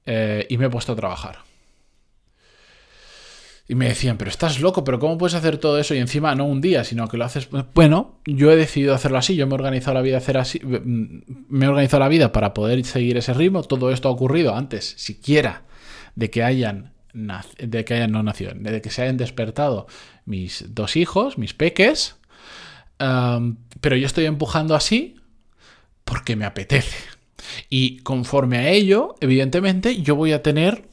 eh, 0.07 0.47
y 0.49 0.59
me 0.59 0.67
he 0.67 0.71
puesto 0.71 0.93
a 0.93 0.97
trabajar. 0.97 1.39
Y 3.69 3.75
me 3.75 3.89
decían, 3.89 4.19
pero 4.19 4.31
estás 4.31 4.61
loco, 4.61 4.85
pero 4.85 4.99
¿cómo 4.99 5.17
puedes 5.17 5.35
hacer 5.35 5.57
todo 5.57 5.79
eso? 5.79 5.95
Y 5.95 5.99
encima 5.99 6.35
no 6.35 6.45
un 6.45 6.61
día, 6.61 6.85
sino 6.85 7.09
que 7.09 7.17
lo 7.17 7.25
haces. 7.25 7.49
Bueno, 7.75 8.19
yo 8.27 8.51
he 8.51 8.57
decidido 8.57 8.95
hacerlo 8.95 9.19
así, 9.19 9.37
yo 9.37 9.47
me 9.47 9.53
he 9.53 9.55
organizado 9.55 9.95
la 9.95 10.03
vida 10.03 10.19
hacer 10.19 10.37
así. 10.37 10.61
Mm, 10.61 11.23
me 11.49 11.67
he 11.67 11.69
organizado 11.69 12.01
la 12.01 12.09
vida 12.09 12.33
para 12.33 12.55
poder 12.55 12.85
seguir 12.85 13.17
ese 13.17 13.33
ritmo. 13.33 13.63
Todo 13.63 13.91
esto 13.91 14.09
ha 14.09 14.13
ocurrido 14.13 14.55
antes, 14.55 14.95
siquiera, 14.99 15.63
de 16.17 16.31
que 16.31 16.43
hayan 16.43 16.93
de 17.15 17.85
que 17.85 17.95
hayan 17.95 18.11
no 18.11 18.23
nacido, 18.23 18.53
de 18.55 18.81
que 18.81 18.91
se 18.91 19.03
hayan 19.03 19.19
despertado 19.19 19.87
mis 20.25 20.65
dos 20.75 20.97
hijos, 20.97 21.37
mis 21.37 21.53
peques. 21.55 22.17
pero 22.99 23.97
yo 23.97 24.07
estoy 24.07 24.25
empujando 24.25 24.75
así 24.75 25.17
porque 26.05 26.37
me 26.37 26.45
apetece. 26.45 27.12
Y 27.69 27.99
conforme 27.99 28.59
a 28.59 28.69
ello, 28.69 29.15
evidentemente, 29.21 30.01
yo 30.03 30.17
voy 30.17 30.33
a 30.33 30.43
tener 30.43 30.91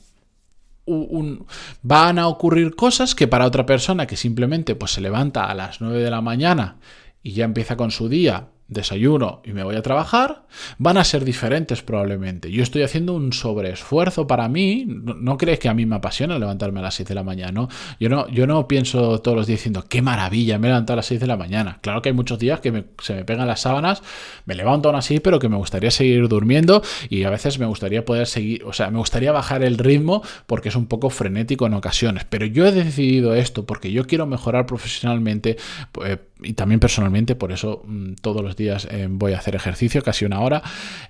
van 1.84 2.18
a 2.18 2.28
ocurrir 2.28 2.76
cosas 2.76 3.14
que 3.14 3.28
para 3.28 3.46
otra 3.46 3.66
persona 3.66 4.08
que 4.08 4.18
simplemente 4.18 4.74
pues 4.74 4.92
se 4.92 5.02
levanta 5.02 5.46
a 5.46 5.54
las 5.54 5.82
9 5.82 6.02
de 6.02 6.10
la 6.10 6.22
mañana 6.22 6.78
y 7.22 7.34
ya 7.34 7.46
empieza 7.46 7.78
con 7.78 7.92
su 7.92 8.10
día 8.10 8.48
desayuno 8.70 9.42
y 9.44 9.52
me 9.52 9.64
voy 9.64 9.76
a 9.76 9.82
trabajar, 9.82 10.44
van 10.78 10.98
a 10.98 11.04
ser 11.04 11.26
diferentes 11.26 11.82
probablemente. 11.82 12.52
Yo 12.52 12.64
estoy 12.64 12.84
haciendo 12.84 13.14
un 13.14 13.34
sobreesfuerzo 13.34 14.28
para 14.28 14.48
mí. 14.48 14.86
No, 14.88 15.38
crees 15.38 15.60
que 15.60 15.70
a 15.70 15.74
mí 15.74 15.86
me 15.86 15.96
apasiona 15.96 16.38
levantarme 16.40 16.80
a 16.80 16.84
las 16.84 16.96
6 16.96 17.10
de 17.10 17.16
la 17.16 17.24
mañana, 17.24 17.52
¿no? 17.52 17.70
Yo 18.00 18.10
no, 18.10 18.28
yo 18.30 18.48
no 18.48 18.68
pienso 18.68 19.20
todos 19.20 19.36
los 19.36 19.48
días 19.48 19.60
diciendo, 19.60 19.86
qué 19.90 20.02
maravilla, 20.02 20.60
me 20.60 20.68
he 20.68 20.70
levantado 20.70 20.94
a 20.94 20.98
las 20.98 21.08
6 21.08 21.20
de 21.20 21.28
la 21.28 21.38
mañana. 21.38 21.80
Claro 21.82 22.02
que 22.02 22.10
hay 22.10 22.16
muchos 22.16 22.40
días 22.40 22.60
que 22.60 22.86
se 23.02 23.14
me 23.16 23.26
pegan 23.26 23.48
las 23.48 23.62
sábanas, 23.62 24.04
me 24.46 24.56
levanto 24.56 24.90
aún 24.90 24.98
así, 24.98 25.20
pero 25.20 25.40
que 25.40 25.50
me 25.50 25.58
gustaría 25.58 25.92
seguir 25.92 26.28
durmiendo 26.28 26.84
y 27.10 27.24
a 27.24 27.30
veces 27.30 27.60
me 27.60 27.66
gustaría 27.66 28.06
poder 28.06 28.28
seguir, 28.28 28.64
o 28.66 28.74
sea, 28.74 28.92
me 28.92 29.00
gustaría 29.00 29.32
bajar 29.32 29.64
el 29.64 29.78
ritmo 29.78 30.22
porque 30.46 30.70
es 30.70 30.76
un 30.76 30.86
poco 30.86 31.10
frenético 31.10 31.66
en 31.66 31.74
ocasiones. 31.74 32.26
Pero 32.30 32.46
yo 32.46 32.68
he 32.68 32.72
decidido 32.72 33.34
esto 33.34 33.66
porque 33.66 33.92
yo 33.92 34.06
quiero 34.06 34.28
mejorar 34.28 34.66
profesionalmente 34.66 35.58
eh, 36.06 36.18
y 36.42 36.54
también 36.54 36.80
personalmente, 36.80 37.36
por 37.36 37.52
eso 37.52 37.84
mm, 37.86 38.16
todos 38.22 38.42
los 38.42 38.56
días 38.56 38.88
eh, 38.92 39.08
voy 39.10 39.34
a 39.34 39.38
hacer 39.38 39.56
ejercicio, 39.56 40.02
casi 40.02 40.26
una 40.26 40.42
hora, 40.42 40.62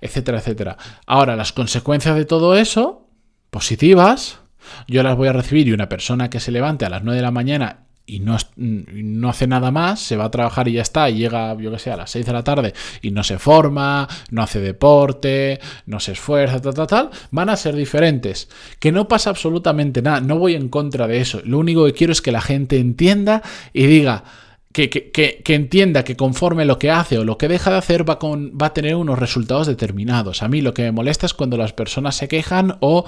etcétera, 0.01 0.39
etcétera. 0.39 0.77
Ahora, 1.05 1.35
las 1.35 1.53
consecuencias 1.53 2.15
de 2.15 2.25
todo 2.25 2.55
eso, 2.55 3.07
positivas, 3.49 4.39
yo 4.87 5.03
las 5.03 5.15
voy 5.15 5.27
a 5.27 5.33
recibir 5.33 5.67
y 5.67 5.73
una 5.73 5.89
persona 5.89 6.29
que 6.29 6.39
se 6.39 6.51
levante 6.51 6.85
a 6.85 6.89
las 6.89 7.03
9 7.03 7.17
de 7.17 7.21
la 7.21 7.31
mañana 7.31 7.85
y 8.09 8.19
no, 8.19 8.37
no, 8.55 9.29
hace 9.29 9.45
nada 9.45 9.69
más, 9.69 9.99
se 9.99 10.17
va 10.17 10.25
a 10.25 10.31
trabajar 10.31 10.67
y 10.67 10.73
ya 10.73 10.81
está, 10.81 11.09
y 11.09 11.17
llega, 11.17 11.55
yo 11.55 11.71
que 11.71 11.77
sé, 11.77 11.91
a 11.91 11.97
las 11.97 12.09
6 12.09 12.25
de 12.25 12.33
la 12.33 12.43
tarde 12.43 12.73
y 13.03 13.11
no 13.11 13.23
se 13.23 13.37
forma, 13.37 14.07
no 14.31 14.41
hace 14.41 14.59
deporte, 14.59 15.59
no 15.85 15.99
se 15.99 16.13
esfuerza, 16.13 16.59
tal, 16.59 16.73
tal, 16.73 16.87
tal, 16.87 17.09
van 17.29 17.49
a 17.49 17.55
ser 17.55 17.75
diferentes. 17.75 18.49
Que 18.79 18.91
no 18.91 19.07
pasa 19.07 19.29
absolutamente 19.29 20.01
nada, 20.01 20.21
no 20.21 20.39
voy 20.39 20.55
en 20.55 20.69
contra 20.69 21.07
de 21.07 21.21
eso. 21.21 21.41
Lo 21.45 21.59
único 21.59 21.85
que 21.85 21.93
quiero 21.93 22.11
es 22.11 22.21
que 22.21 22.31
la 22.31 22.41
gente 22.41 22.79
entienda 22.79 23.43
y 23.73 23.85
diga, 23.85 24.23
que, 24.71 25.41
entienda 25.47 26.03
que 26.03 26.15
conforme 26.15 26.65
lo 26.65 26.77
que 26.77 26.91
hace 26.91 27.17
o 27.17 27.23
lo 27.23 27.37
que 27.37 27.47
deja 27.47 27.71
de 27.71 27.77
hacer 27.77 28.07
va, 28.07 28.19
con, 28.19 28.51
va 28.51 28.67
a 28.67 28.73
tener 28.73 28.95
unos 28.95 29.19
resultados 29.19 29.67
determinados. 29.67 30.43
A 30.43 30.47
mí 30.47 30.61
lo 30.61 30.73
que 30.73 30.83
me 30.83 30.91
molesta 30.91 31.25
es 31.25 31.33
cuando 31.33 31.57
las 31.57 31.73
personas 31.73 32.15
se 32.15 32.27
quejan 32.27 32.77
o 32.79 33.05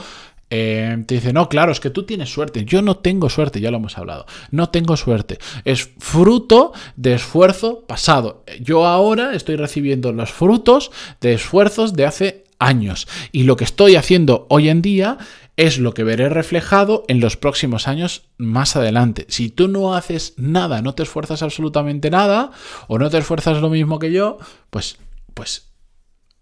eh, 0.53 1.01
te 1.07 1.15
dicen, 1.15 1.35
no, 1.35 1.47
claro, 1.47 1.71
es 1.71 1.79
que 1.79 1.89
tú 1.89 2.03
tienes 2.03 2.29
suerte. 2.29 2.65
Yo 2.65 2.81
no 2.81 2.97
tengo 2.97 3.29
suerte, 3.29 3.61
ya 3.61 3.71
lo 3.71 3.77
hemos 3.77 3.97
hablado. 3.97 4.25
No 4.51 4.69
tengo 4.69 4.97
suerte. 4.97 5.37
Es 5.63 5.91
fruto 5.97 6.73
de 6.97 7.13
esfuerzo 7.13 7.85
pasado. 7.87 8.43
Yo 8.59 8.85
ahora 8.85 9.33
estoy 9.33 9.55
recibiendo 9.55 10.11
los 10.11 10.31
frutos 10.31 10.91
de 11.21 11.33
esfuerzos 11.33 11.93
de 11.93 12.05
hace 12.05 12.43
años. 12.59 13.07
Y 13.31 13.43
lo 13.43 13.55
que 13.55 13.63
estoy 13.63 13.95
haciendo 13.95 14.45
hoy 14.49 14.67
en 14.67 14.81
día 14.81 15.17
es 15.57 15.77
lo 15.77 15.93
que 15.93 16.03
veré 16.03 16.29
reflejado 16.29 17.03
en 17.07 17.19
los 17.19 17.37
próximos 17.37 17.87
años 17.87 18.29
más 18.37 18.75
adelante. 18.75 19.25
Si 19.29 19.49
tú 19.49 19.67
no 19.67 19.93
haces 19.93 20.33
nada, 20.37 20.81
no 20.81 20.95
te 20.95 21.03
esfuerzas 21.03 21.43
absolutamente 21.43 22.09
nada, 22.09 22.51
o 22.87 22.97
no 22.97 23.09
te 23.09 23.17
esfuerzas 23.17 23.61
lo 23.61 23.69
mismo 23.69 23.99
que 23.99 24.11
yo, 24.11 24.37
pues, 24.69 24.97
pues 25.33 25.71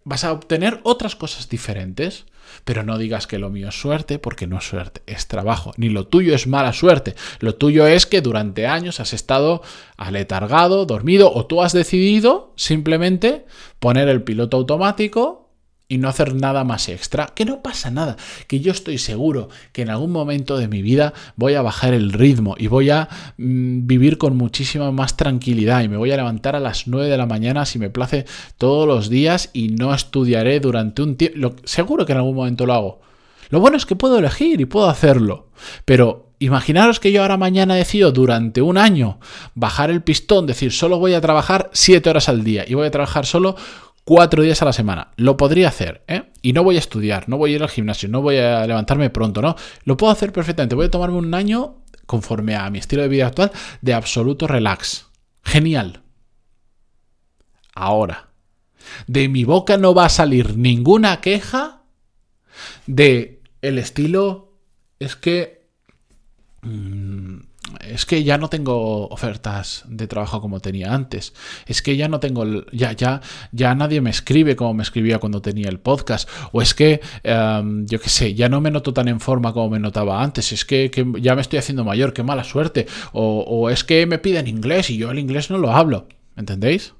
vas 0.04 0.24
a 0.24 0.32
obtener 0.32 0.80
otras 0.84 1.16
cosas 1.16 1.50
diferentes. 1.50 2.26
Pero 2.66 2.84
no 2.84 2.98
digas 2.98 3.28
que 3.28 3.38
lo 3.38 3.52
mío 3.52 3.70
es 3.70 3.80
suerte, 3.80 4.18
porque 4.18 4.48
no 4.48 4.58
es 4.58 4.68
suerte, 4.68 5.04
es 5.06 5.28
trabajo. 5.28 5.72
Ni 5.78 5.90
lo 5.90 6.08
tuyo 6.08 6.34
es 6.34 6.48
mala 6.48 6.74
suerte. 6.74 7.14
Lo 7.40 7.54
tuyo 7.54 7.86
es 7.86 8.08
que 8.08 8.22
durante 8.22 8.66
años 8.66 9.00
has 9.00 9.14
estado 9.14 9.62
aletargado, 9.98 10.86
dormido, 10.86 11.32
o 11.32 11.46
tú 11.46 11.62
has 11.62 11.74
decidido 11.74 12.54
simplemente 12.56 13.46
poner 13.80 14.10
el 14.10 14.24
piloto 14.24 14.58
automático 14.58 15.39
y 15.90 15.98
no 15.98 16.08
hacer 16.08 16.36
nada 16.36 16.64
más 16.64 16.88
extra, 16.88 17.32
que 17.34 17.46
no 17.46 17.62
pasa 17.64 17.90
nada, 17.90 18.16
que 18.48 18.60
yo 18.60 18.72
estoy 18.72 19.00
seguro 19.00 19.50
que 19.74 19.82
en 19.82 19.90
algún 19.90 20.12
momento 20.12 20.58
de 20.58 20.68
mi 20.68 20.84
vida 20.84 21.14
voy 21.36 21.56
a 21.56 21.64
bajar 21.64 21.96
el 21.96 22.14
ritmo 22.14 22.56
y 22.58 22.68
voy 22.68 22.92
a 22.92 23.10
mm, 23.38 23.88
vivir 23.88 24.20
con 24.20 24.38
muchísima 24.38 24.92
más 24.92 25.18
tranquilidad 25.18 25.82
y 25.82 25.90
me 25.90 25.98
voy 25.98 26.12
a 26.12 26.18
levantar 26.18 26.56
a 26.56 26.60
las 26.60 26.88
9 26.88 27.10
de 27.10 27.18
la 27.18 27.26
mañana 27.26 27.66
si 27.66 27.80
me 27.80 27.90
place 27.90 28.26
todos 28.60 28.88
los 28.88 29.10
días 29.10 29.50
y 29.52 29.70
no 29.70 29.94
estudiaré 29.94 30.60
durante 30.60 31.02
un 31.02 31.16
tiempo, 31.16 31.56
seguro 31.64 32.06
que 32.06 32.12
en 32.12 32.20
algún 32.20 32.36
momento 32.36 32.68
lo 32.68 32.74
hago. 32.74 33.02
Lo 33.50 33.60
bueno 33.60 33.76
es 33.76 33.88
que 33.88 33.96
puedo 33.96 34.20
elegir 34.20 34.62
y 34.62 34.66
puedo 34.66 34.90
hacerlo, 34.90 35.50
pero 35.86 36.30
Imaginaros 36.42 37.02
que 37.02 37.12
yo 37.12 37.22
ahora 37.22 37.36
mañana 37.36 37.76
decido 37.76 38.14
durante 38.14 38.62
un 38.62 38.78
año 38.78 39.20
bajar 39.56 39.90
el 39.90 40.02
pistón, 40.02 40.48
decir 40.48 40.72
solo 40.72 40.98
voy 40.98 41.14
a 41.14 41.20
trabajar 41.20 41.70
7 41.74 42.10
horas 42.10 42.30
al 42.30 42.46
día 42.46 42.64
y 42.66 42.76
voy 42.76 42.88
a 42.88 42.92
trabajar 42.92 43.26
solo 43.26 43.58
cuatro 44.10 44.42
días 44.42 44.60
a 44.64 44.66
la 44.66 44.74
semana. 44.74 45.12
Lo 45.18 45.38
podría 45.38 45.68
hacer, 45.68 46.04
¿eh? 46.08 46.24
Y 46.42 46.54
no 46.54 46.64
voy 46.64 46.78
a 46.78 46.80
estudiar, 46.80 47.30
no 47.30 47.38
voy 47.38 47.52
a 47.54 47.56
ir 47.58 47.62
al 47.62 47.70
gimnasio, 47.70 48.10
no 48.10 48.24
voy 48.24 48.38
a 48.38 48.66
levantarme 48.66 49.12
pronto, 49.12 49.40
¿no? 49.40 49.56
Lo 49.84 49.98
puedo 49.98 50.12
hacer 50.12 50.34
perfectamente. 50.34 50.74
Voy 50.74 50.88
a 50.88 50.90
tomarme 50.90 51.20
un 51.20 51.32
año, 51.36 51.84
conforme 52.08 52.56
a 52.56 52.68
mi 52.72 52.80
estilo 52.80 53.04
de 53.04 53.08
vida 53.08 53.28
actual, 53.28 53.52
de 53.84 53.94
absoluto 53.94 54.48
relax. 54.48 55.06
Genial. 55.44 56.02
Ahora, 57.76 58.30
de 59.06 59.30
mi 59.30 59.44
boca 59.44 59.78
no 59.78 59.94
va 59.94 60.06
a 60.06 60.10
salir 60.10 60.58
ninguna 60.58 61.22
queja 61.22 61.84
de 62.88 63.44
el 63.62 63.78
estilo 63.78 64.56
es 64.98 65.16
que 65.16 65.70
mm, 66.64 67.39
es 67.82 68.06
que 68.06 68.24
ya 68.24 68.38
no 68.38 68.50
tengo 68.50 69.08
ofertas 69.08 69.84
de 69.88 70.08
trabajo 70.08 70.42
como 70.42 70.60
tenía 70.60 70.94
antes. 70.94 71.34
Es 71.66 71.82
que 71.82 71.96
ya 71.98 72.08
no 72.08 72.20
tengo, 72.20 72.46
ya, 72.72 72.94
ya, 72.94 73.22
ya 73.52 73.76
nadie 73.76 74.02
me 74.02 74.10
escribe 74.10 74.56
como 74.56 74.74
me 74.74 74.84
escribía 74.84 75.20
cuando 75.20 75.42
tenía 75.42 75.70
el 75.70 75.80
podcast. 75.80 76.30
O 76.52 76.62
es 76.62 76.74
que, 76.74 77.02
em, 77.24 77.86
yo 77.86 78.00
qué 78.00 78.10
sé, 78.10 78.34
ya 78.34 78.50
no 78.50 78.62
me 78.62 78.72
noto 78.72 78.94
tan 78.94 79.08
en 79.08 79.20
forma 79.20 79.54
como 79.54 79.70
me 79.70 79.80
notaba 79.80 80.22
antes. 80.22 80.52
Es 80.52 80.66
que, 80.66 80.92
ya 81.20 81.36
me 81.36 81.42
estoy 81.42 81.60
haciendo 81.60 81.84
mayor, 81.84 82.14
qué 82.14 82.24
mala 82.24 82.44
suerte. 82.44 82.88
O, 83.14 83.42
o 83.42 83.70
es 83.70 83.84
que 83.84 84.06
me 84.06 84.20
piden 84.20 84.48
inglés 84.48 84.90
y 84.90 84.98
yo 84.98 85.12
el 85.12 85.20
inglés 85.20 85.50
no 85.50 85.58
lo 85.58 85.72
hablo. 85.72 86.08
¿Entendéis? 86.36 86.94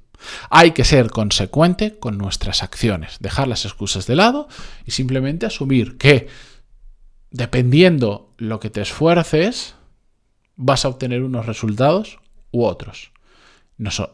Hay 0.50 0.72
que 0.72 0.84
ser 0.84 1.10
consecuente 1.10 1.98
con 1.98 2.18
nuestras 2.18 2.62
acciones, 2.62 3.16
dejar 3.20 3.48
las 3.48 3.64
excusas 3.64 4.06
de 4.06 4.16
lado 4.16 4.48
y 4.84 4.90
simplemente 4.90 5.46
asumir 5.46 5.96
que 5.96 6.28
dependiendo 7.30 8.34
lo 8.38 8.60
que 8.60 8.70
te 8.70 8.82
esfuerces, 8.82 9.74
vas 10.62 10.84
a 10.84 10.88
obtener 10.88 11.22
unos 11.22 11.46
resultados 11.46 12.20
u 12.52 12.64
otros. 12.64 13.12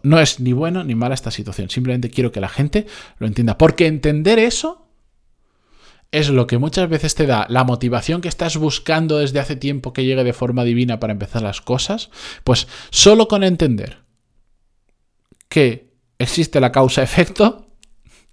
No, 0.04 0.20
es 0.20 0.38
ni 0.38 0.52
bueno 0.52 0.84
ni 0.84 0.94
mala 0.94 1.14
esta 1.14 1.32
situación. 1.32 1.68
Simplemente 1.70 2.08
quiero 2.08 2.30
que 2.30 2.40
la 2.40 2.48
gente 2.48 2.86
lo 3.18 3.26
entienda. 3.26 3.58
Porque 3.58 3.88
entender 3.88 4.38
eso 4.38 4.86
es 6.12 6.28
lo 6.28 6.46
que 6.46 6.58
muchas 6.58 6.88
veces 6.88 7.16
te 7.16 7.26
da 7.26 7.46
la 7.48 7.64
motivación 7.64 8.20
que 8.20 8.28
estás 8.28 8.56
buscando 8.58 9.18
desde 9.18 9.40
hace 9.40 9.56
tiempo 9.56 9.92
que 9.92 10.04
llegue 10.04 10.22
de 10.22 10.32
forma 10.32 10.62
divina 10.62 11.00
para 11.00 11.12
empezar 11.12 11.42
las 11.42 11.60
cosas. 11.60 12.10
Pues 12.44 12.68
solo 12.90 13.26
con 13.26 13.42
entender 13.42 13.98
que 15.48 15.90
existe 16.18 16.60
la 16.60 16.70
causa-efecto, 16.70 17.66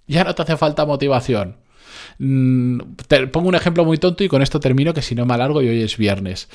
ya 0.06 0.22
no 0.22 0.36
te 0.36 0.42
hace 0.42 0.56
falta 0.56 0.86
motivación. 0.86 1.63
Mm, 2.18 2.78
pongo 3.32 3.48
un 3.48 3.54
ejemplo 3.54 3.84
muy 3.84 3.98
tonto 3.98 4.24
y 4.24 4.28
con 4.28 4.42
esto 4.42 4.60
termino, 4.60 4.94
que 4.94 5.02
si 5.02 5.14
no 5.14 5.26
me 5.26 5.34
alargo 5.34 5.62
y 5.62 5.68
hoy 5.68 5.82
es 5.82 5.96
viernes. 5.96 6.48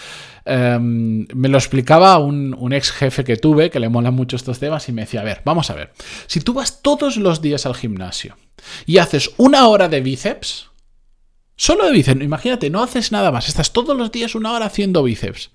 Em, 0.46 1.28
me 1.34 1.50
lo 1.50 1.58
explicaba 1.58 2.18
un, 2.18 2.56
un, 2.58 2.74
ex 2.74 2.92
jefe 2.92 3.24
que 3.24 3.38
tuve, 3.38 3.70
que 3.70 3.80
le 3.80 3.90
molan 3.90 4.14
mucho 4.14 4.36
estos 4.36 4.60
temas, 4.60 4.88
y 4.90 4.94
me 4.94 5.02
decía, 5.02 5.22
a 5.22 5.26
ver, 5.26 5.42
vamos 5.46 5.70
a 5.70 5.76
ver, 5.76 5.92
si 6.28 6.40
tú 6.40 6.54
vas 6.54 6.82
todos 6.82 7.18
los 7.18 7.42
días 7.42 7.66
al 7.66 7.76
gimnasio 7.76 8.38
y 8.86 8.98
haces 8.98 9.32
una 9.38 9.68
hora 9.68 9.90
de 9.90 10.02
bíceps, 10.02 10.70
solo 11.56 11.86
de 11.86 11.92
bíceps, 11.92 12.22
imagínate, 12.22 12.70
no 12.70 12.82
haces 12.82 13.12
nada 13.12 13.32
más, 13.32 13.48
estás 13.50 13.74
todos 13.74 13.98
los 13.98 14.12
días 14.12 14.36
una 14.36 14.54
hora 14.54 14.68
haciendo 14.68 15.04
bíceps. 15.04 15.52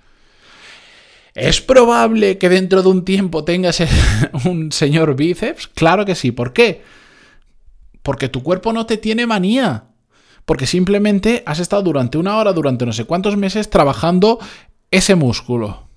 ¿Es 1.35 1.61
probable 1.61 2.39
que 2.39 2.49
dentro 2.49 2.83
de 2.83 2.89
un 2.89 3.05
tiempo 3.05 3.43
tengas 3.43 3.83
un 4.45 4.71
señor 4.71 5.17
bíceps? 5.17 5.67
Claro 5.67 6.05
que 6.05 6.15
sí. 6.15 6.31
¿Por 6.31 6.53
qué? 6.53 6.83
porque 8.05 8.29
tu 8.29 8.43
cuerpo 8.43 8.73
no 8.73 8.85
te 8.85 8.99
tiene 8.99 9.27
manía. 9.27 9.87
Porque 10.45 10.67
simplemente 10.67 11.43
has 11.47 11.59
estado 11.59 11.83
durante 11.83 12.19
una 12.19 12.37
hora, 12.37 12.53
durante 12.53 12.85
no 12.87 12.93
sé 12.93 13.05
cuántos 13.05 13.37
meses, 13.37 13.71
trabajando 13.71 14.39
ese 14.91 15.15
músculo. 15.15 15.89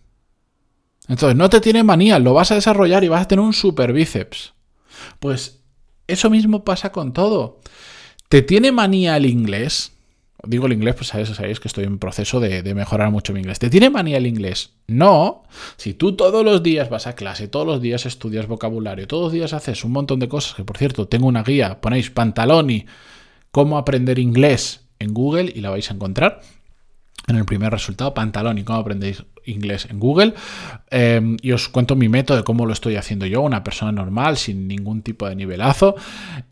Entonces, 1.08 1.38
no 1.38 1.50
te 1.50 1.62
tiene 1.62 1.84
manía, 1.84 2.20
lo 2.20 2.34
vas 2.34 2.52
a 2.52 2.56
desarrollar 2.56 3.04
y 3.04 3.08
vas 3.08 3.24
a 3.24 3.28
tener 3.28 3.44
un 3.44 3.54
super 3.54 3.94
bíceps. 3.94 4.54
Pues 5.20 5.60
eso 6.08 6.30
mismo 6.30 6.64
pasa 6.64 6.92
con 6.92 7.14
todo. 7.14 7.60
¿Te 8.30 8.42
tiene 8.42 8.72
manía 8.72 9.16
el 9.18 9.26
inglés? 9.26 9.94
Digo 10.44 10.68
el 10.68 10.74
inglés, 10.74 10.96
pues 10.96 11.08
sabéis, 11.08 11.30
sabéis 11.30 11.60
que 11.60 11.68
estoy 11.68 11.86
en 11.86 11.98
proceso 11.98 12.40
de, 12.40 12.62
mejorar 12.76 13.10
mucho 13.10 13.34
mi 13.34 13.40
inglés. 13.40 13.60
¿Te 13.60 13.70
tiene 13.70 13.90
manía 13.90 14.18
el 14.18 14.28
inglés? 14.28 14.72
No. 14.88 15.44
Si 15.78 15.94
tú 15.94 16.16
todos 16.16 16.46
los 16.46 16.62
días 16.62 16.90
vas 16.90 17.08
a 17.08 17.16
clase, 17.16 17.48
todos 17.48 17.66
los 17.66 17.82
días 17.82 18.06
estudias 18.06 18.48
vocabulario, 18.48 19.08
todos 19.08 19.24
los 19.26 19.32
días 19.34 19.54
haces 19.54 19.84
un 19.84 19.94
montón 19.94 20.20
de 20.20 20.30
cosas, 20.30 20.56
que 20.56 20.64
por 20.64 20.78
cierto, 20.78 21.08
tengo 21.08 21.28
una 21.28 21.44
guía, 21.44 21.82
ponéis 21.82 22.12
pantaloni, 22.12 22.86
cómo 23.52 23.78
aprender 23.78 24.20
inglés 24.20 24.88
en 25.00 25.14
Google 25.14 25.52
y 25.54 25.62
la 25.62 25.70
vais 25.70 25.90
a 25.90 25.94
encontrar. 25.94 26.42
En 27.28 27.36
el 27.36 27.46
primer 27.46 27.72
resultado, 27.72 28.14
pantalón 28.14 28.58
y 28.58 28.64
cómo 28.64 28.80
aprendéis 28.80 29.24
inglés 29.46 29.88
en 29.90 30.00
Google. 30.00 30.34
Eh, 30.92 31.38
y 31.42 31.52
os 31.52 31.68
cuento 31.68 31.96
mi 31.96 32.08
método 32.08 32.38
de 32.38 32.44
cómo 32.44 32.66
lo 32.66 32.74
estoy 32.74 32.96
haciendo 32.96 33.26
yo, 33.26 33.42
una 33.42 33.64
persona 33.64 33.92
normal, 33.92 34.38
sin 34.38 34.68
ningún 34.68 35.02
tipo 35.02 35.28
de 35.28 35.36
nivelazo. 35.36 35.96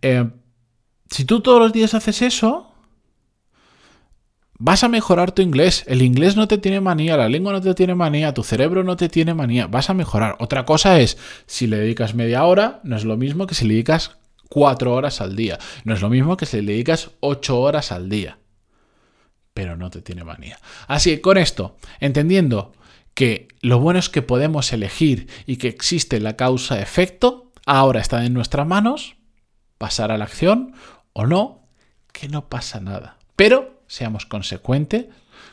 Eh, 0.02 0.30
si 1.10 1.26
tú 1.26 1.40
todos 1.42 1.60
los 1.60 1.72
días 1.72 1.94
haces 1.94 2.22
eso, 2.22 2.74
vas 4.58 4.84
a 4.84 4.90
mejorar 4.90 5.32
tu 5.32 5.42
inglés. 5.42 5.84
El 5.88 6.02
inglés 6.02 6.36
no 6.36 6.48
te 6.48 6.58
tiene 6.58 6.82
manía, 6.82 7.18
la 7.18 7.30
lengua 7.30 7.54
no 7.54 7.62
te 7.62 7.74
tiene 7.74 7.96
manía, 7.96 8.34
tu 8.34 8.44
cerebro 8.44 8.84
no 8.84 8.98
te 8.98 9.10
tiene 9.10 9.34
manía. 9.34 9.68
Vas 9.68 9.90
a 9.90 9.94
mejorar. 9.94 10.36
Otra 10.40 10.66
cosa 10.66 11.00
es, 11.00 11.18
si 11.46 11.68
le 11.68 11.78
dedicas 11.78 12.16
media 12.16 12.44
hora, 12.44 12.82
no 12.84 12.96
es 12.96 13.06
lo 13.06 13.18
mismo 13.18 13.48
que 13.48 13.56
si 13.56 13.66
le 13.66 13.76
dedicas 13.76 14.18
cuatro 14.50 14.94
horas 14.94 15.22
al 15.22 15.36
día. 15.36 15.60
No 15.84 15.94
es 15.94 16.02
lo 16.02 16.10
mismo 16.10 16.38
que 16.38 16.46
si 16.46 16.62
le 16.62 16.74
dedicas 16.74 17.12
ocho 17.20 17.60
horas 17.60 17.92
al 17.92 18.10
día. 18.10 18.40
Pero 19.54 19.78
no 19.78 19.90
te 19.90 20.02
tiene 20.02 20.24
manía. 20.24 20.60
Así 20.88 21.12
que 21.12 21.22
con 21.22 21.38
esto, 21.38 21.78
entendiendo 22.00 22.74
que 23.14 23.48
lo 23.62 23.80
bueno 23.80 24.00
es 24.00 24.10
que 24.10 24.22
podemos 24.22 24.74
elegir 24.74 25.28
y 25.46 25.58
que 25.58 25.70
existe 25.70 26.20
la 26.20 26.36
causa-efecto, 26.36 27.52
ahora 27.66 28.02
está 28.02 28.26
en 28.26 28.34
nuestras 28.34 28.68
manos 28.68 29.16
pasar 29.78 30.12
a 30.12 30.18
la 30.18 30.26
acción 30.26 30.74
o 31.14 31.26
no, 31.26 31.68
que 32.12 32.28
no 32.28 32.50
pasa 32.50 32.80
nada. 32.80 33.18
Pero 33.36 33.82
seamos 33.88 34.26
consecuentes 34.26 35.06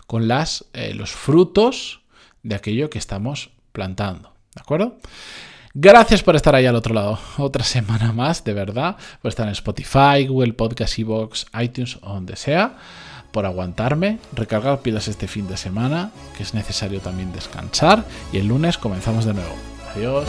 con 0.06 0.28
las, 0.28 0.66
eh, 0.72 0.94
los 0.94 1.12
frutos 1.12 2.02
de 2.42 2.56
aquello 2.56 2.90
que 2.90 2.98
estamos 2.98 3.50
plantando. 3.72 4.34
¿De 4.54 4.60
acuerdo? 4.60 4.98
Gracias 5.74 6.22
por 6.22 6.36
estar 6.36 6.54
ahí 6.54 6.66
al 6.66 6.76
otro 6.76 6.94
lado. 6.94 7.18
Otra 7.38 7.64
semana 7.64 8.12
más, 8.12 8.44
de 8.44 8.52
verdad. 8.52 8.96
Por 9.22 9.30
estar 9.30 9.46
en 9.46 9.52
Spotify, 9.52 10.26
Google 10.28 10.52
Podcast, 10.52 10.98
Evox, 10.98 11.46
iTunes 11.60 11.98
o 12.02 12.12
donde 12.12 12.36
sea. 12.36 12.76
Por 13.30 13.46
aguantarme, 13.46 14.18
recargar 14.34 14.80
pilas 14.80 15.08
este 15.08 15.26
fin 15.26 15.48
de 15.48 15.56
semana, 15.56 16.10
que 16.36 16.42
es 16.42 16.52
necesario 16.52 17.00
también 17.00 17.32
descansar. 17.32 18.04
Y 18.32 18.38
el 18.38 18.48
lunes 18.48 18.76
comenzamos 18.76 19.24
de 19.24 19.32
nuevo. 19.32 19.54
Adiós. 19.96 20.28